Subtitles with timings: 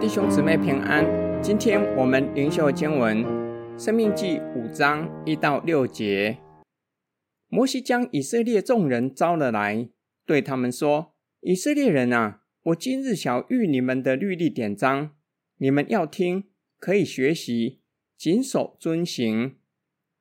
[0.00, 1.02] 弟兄姊妹平安，
[1.42, 3.24] 今天我们灵修经文
[3.82, 6.36] 《生命记》五章一到六节。
[7.48, 9.88] 摩西将以色列众人招了来，
[10.26, 15.16] 对他们说：“以色列人啊，我今日晓諭你们的律例典章，
[15.56, 16.44] 你们要听，
[16.78, 17.80] 可以学习，
[18.18, 19.56] 谨守遵行。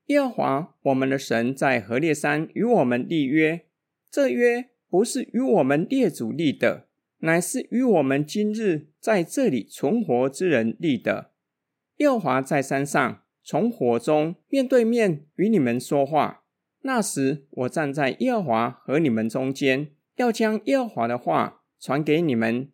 [0.08, 3.66] 耶和华我们的神在何烈山与我们立约，
[4.12, 6.88] 这约不是与我们列祖立的。”
[7.24, 11.32] 乃是与我们今日在这里存活之人立的。
[12.00, 16.44] 耶和华在山上从火中面对面与你们说话，
[16.82, 22.70] 那时我站在耶和华和你们中间，要将耶和华的话传给你们，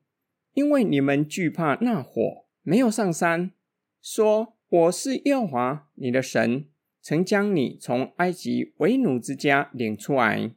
[0.54, 3.52] 因为你们惧怕那火，没有上山，
[4.02, 6.66] 说我是耶和华你的神，
[7.10, 10.52] 曾将你从埃及为奴之家领出来。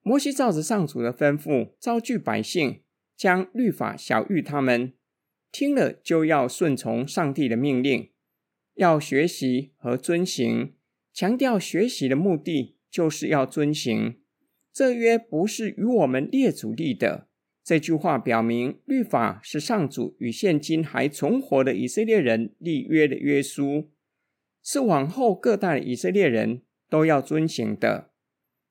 [0.00, 2.80] 摩西照着上主的吩咐，招聚百姓，
[3.14, 4.94] 将律法晓諭他们。
[5.52, 8.12] 听了就要顺从上帝的命令，
[8.76, 10.72] 要学习和遵行。
[11.12, 14.16] 强调学习的目的，就是要遵行。
[14.72, 17.28] 这约不是与我们列祖立的。
[17.62, 23.90] 这句话表明，律法是上主与现今还存活的以色列人立约的约书，
[24.64, 28.10] 是往后各代以色列人都要遵行的。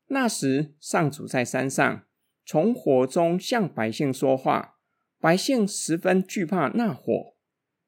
[0.08, 2.04] 那时，上主在山上
[2.46, 4.78] 从火中向百姓说话，
[5.20, 7.36] 百姓十分惧怕那火，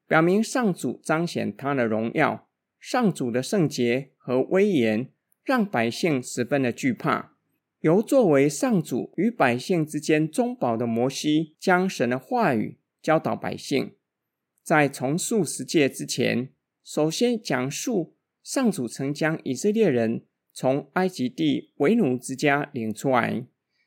[0.06, 2.48] 表明上主彰显他的荣耀，
[2.78, 5.10] 上主的圣洁和威严，
[5.44, 7.34] 让百姓十分的惧怕。
[7.80, 13.94] 由作为上主与百姓之间中保的摩西，将神的话语教导百姓。
[14.62, 16.48] 在重述十诫之前，
[16.86, 20.22] 首先讲述上主曾将以色列人。
[20.52, 23.44] 从埃及地为奴之家领出来，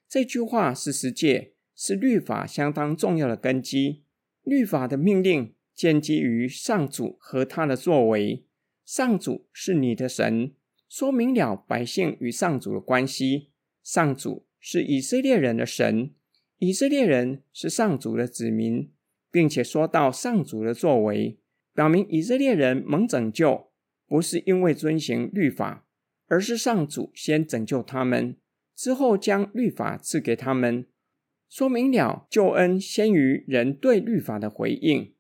[0.08, 4.04] 这句话是十诫，是律法相当重要的根基。
[4.44, 8.46] 律法的命令建基于上主和他的作为。
[8.86, 10.54] 上主是你的神，
[10.88, 13.50] 说明了百姓与上主的关系。
[13.82, 16.14] 上主是以色列人的神，
[16.60, 18.92] 以色列人是上主的子民，
[19.32, 21.40] 并且说到上主的作为，
[21.80, 23.72] 表明以色列人蒙拯救，
[24.06, 25.86] 不是因为遵行律法。
[26.28, 28.36] 而是上主先拯救他们，
[28.76, 30.86] 之后将律法赐给他们，
[31.48, 35.16] 说明了救恩先于人对律法的回应。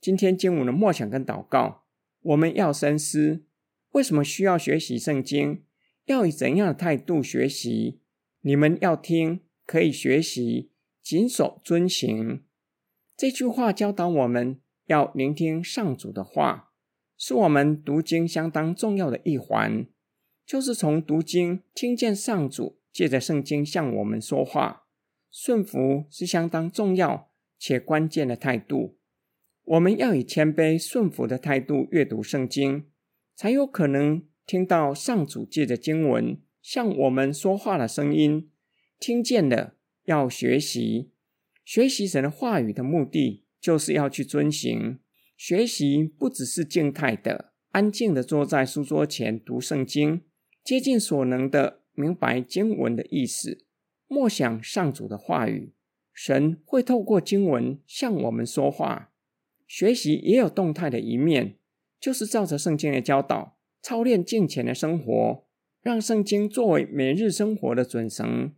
[0.00, 1.84] 今天经文的默想跟祷告，
[2.22, 3.44] 我们要深思：
[3.92, 5.62] 为什么需要学习圣经？
[6.06, 8.00] 要以怎样的态度学习？
[8.40, 12.42] 你们要听，可以学习，谨守遵行。
[13.16, 16.72] 这句话教导我们要聆听上主的话，
[17.16, 19.86] 是我们读经相当重要的一环。
[20.44, 24.86] 就是从读经听见上主借着圣经向我们说话，
[25.30, 28.98] 顺服是相当重要且关键的态度。
[29.64, 32.86] 我们要以谦卑顺服的态度阅读圣经，
[33.36, 38.50] 才有可能听到上主借着经文向我们说话的声音。
[38.98, 41.12] 听见了，要学习，
[41.64, 44.98] 学习神的话语的目的，就是要去遵行。
[45.36, 50.22] 学习不只是静态的、安静的坐在书桌前读圣经。
[50.64, 53.64] 竭尽所能的明白经文的意思，
[54.06, 55.72] 默想上主的话语，
[56.12, 59.12] 神会透过经文向我们说话。
[59.66, 61.56] 学习也有动态的一面，
[61.98, 65.44] 就是照着圣经的教导，操练敬虔的生活，
[65.80, 68.54] 让圣经作为每日生活的准绳。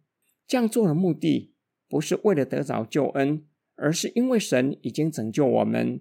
[0.47, 1.55] 这样做的目的，
[1.89, 6.01] 不是为了得着救恩，而是因为神已经拯救我们，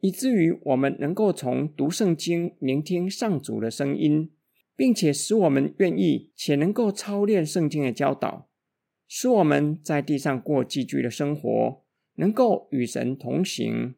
[0.00, 4.30] 以至于我们能够从读圣经聆听上主的声音。
[4.74, 8.48] 并且使我们愿意且能够操练圣经的教导，
[9.06, 11.84] 使我们在地上过寄居的生活，
[12.14, 13.94] 能够与神同行。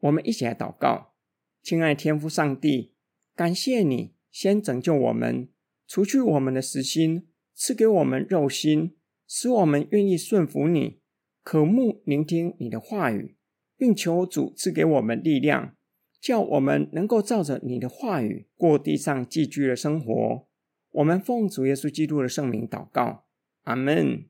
[0.00, 1.12] 我们一起来祷告，
[1.60, 2.94] 亲爱天父上帝，
[3.34, 5.48] 感谢你先拯救我们，
[5.86, 11.00] 除去我们的私心，赐给我们肉心，使我们愿意顺服你，
[11.46, 13.36] 渴慕聆听你的话语，
[13.76, 15.76] 并求主赐给我们力量。
[16.20, 20.48] 叫我们能够照着你的话语过地上寄居的生活。
[20.90, 23.26] 我们奉主耶稣基督的圣名祷告，
[23.62, 24.24] 阿门。